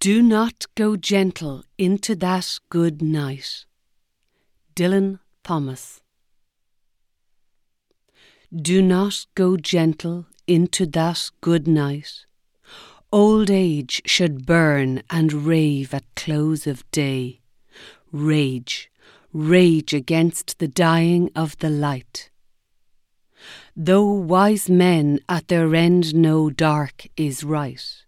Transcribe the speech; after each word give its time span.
Do 0.00 0.22
not 0.22 0.66
go 0.76 0.94
gentle 0.94 1.64
into 1.76 2.14
that 2.14 2.60
good 2.70 3.02
night. 3.02 3.64
Dylan 4.76 5.18
Thomas. 5.42 6.00
Do 8.54 8.80
not 8.80 9.26
go 9.34 9.56
gentle 9.56 10.26
into 10.46 10.86
that 10.86 11.30
good 11.40 11.66
night. 11.66 12.26
Old 13.10 13.50
age 13.50 14.00
should 14.06 14.46
burn 14.46 15.02
and 15.10 15.32
rave 15.32 15.92
at 15.92 16.04
close 16.14 16.68
of 16.68 16.88
day. 16.92 17.40
Rage, 18.12 18.92
rage 19.32 19.92
against 19.92 20.60
the 20.60 20.68
dying 20.68 21.28
of 21.34 21.58
the 21.58 21.70
light. 21.70 22.30
Though 23.74 24.12
wise 24.12 24.70
men 24.70 25.18
at 25.28 25.48
their 25.48 25.74
end 25.74 26.14
know 26.14 26.50
dark 26.50 27.08
is 27.16 27.42
right, 27.42 28.04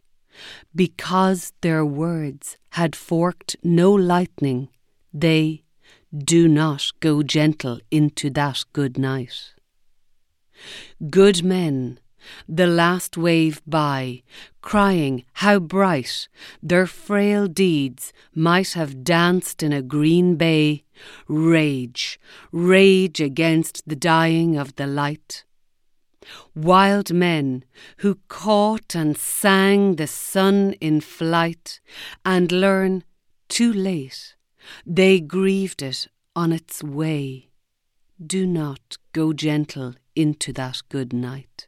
because 0.74 1.52
their 1.60 1.84
words 1.84 2.56
had 2.70 2.94
forked 2.96 3.56
no 3.62 3.92
lightning, 3.92 4.68
they 5.12 5.64
do 6.16 6.48
not 6.48 6.90
go 7.00 7.22
gentle 7.22 7.80
into 7.90 8.30
that 8.30 8.64
good 8.72 8.98
night. 8.98 9.54
Good 11.08 11.42
men, 11.42 11.98
the 12.48 12.66
last 12.66 13.16
wave 13.16 13.62
by, 13.66 14.22
crying 14.60 15.24
how 15.34 15.58
bright 15.58 16.28
their 16.62 16.86
frail 16.86 17.46
deeds 17.46 18.12
might 18.34 18.72
have 18.72 19.04
danced 19.04 19.62
in 19.62 19.72
a 19.72 19.82
green 19.82 20.36
bay, 20.36 20.84
rage, 21.28 22.20
rage 22.52 23.20
against 23.20 23.88
the 23.88 23.96
dying 23.96 24.56
of 24.56 24.76
the 24.76 24.86
light. 24.86 25.44
Wild 26.54 27.12
men 27.12 27.64
who 27.98 28.18
caught 28.28 28.94
and 28.94 29.16
sang 29.16 29.96
the 29.96 30.06
sun 30.06 30.74
in 30.80 31.00
flight, 31.00 31.80
and 32.24 32.52
learn 32.52 33.04
too 33.48 33.72
late 33.72 34.34
they 34.86 35.20
grieved 35.20 35.82
it 35.82 36.08
on 36.34 36.52
its 36.52 36.82
way. 36.82 37.48
Do 38.24 38.46
not 38.46 38.98
go 39.12 39.32
gentle 39.32 39.94
into 40.14 40.52
that 40.52 40.82
good 40.88 41.12
night. 41.12 41.66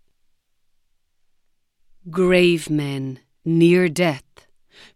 Grave 2.11 2.69
men 2.69 3.21
near 3.45 3.89
death, 3.89 4.47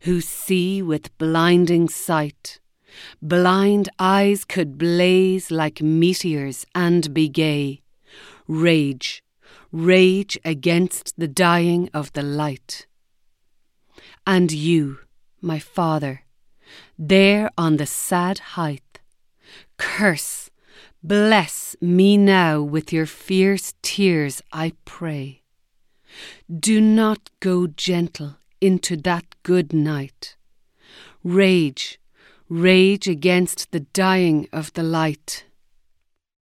who 0.00 0.20
see 0.20 0.83
with 0.83 1.17
blinding 1.19 1.89
sight, 1.89 2.61
blind 3.23 3.89
eyes 3.98 4.45
could 4.45 4.78
blaze 4.78 5.50
like 5.50 5.80
meteors 5.80 6.67
and 6.75 7.12
be 7.14 7.28
gay, 7.28 7.83
rage, 8.47 9.23
rage 9.72 10.39
against 10.45 11.19
the 11.19 11.28
dying 11.28 11.89
of 11.92 12.12
the 12.12 12.22
light. 12.22 12.86
And 14.27 14.50
you, 14.50 14.98
my 15.41 15.58
father, 15.58 16.23
there 16.98 17.50
on 17.56 17.77
the 17.77 17.86
sad 17.86 18.39
height, 18.56 19.00
curse, 19.77 20.50
bless 21.03 21.77
me 21.81 22.17
now 22.17 22.61
with 22.61 22.92
your 22.92 23.06
fierce 23.06 23.75
tears, 23.83 24.42
I 24.53 24.73
pray. 24.84 25.42
Do 26.51 26.80
not 26.80 27.30
go 27.41 27.67
gentle 27.67 28.36
into 28.61 28.97
that 28.97 29.25
good 29.42 29.73
night. 29.73 30.36
Rage, 31.23 32.01
rage 32.48 33.08
against 33.08 33.70
the 33.73 33.80
dying 33.80 34.48
of 34.53 34.73
the 34.73 34.83
light. 34.83 35.45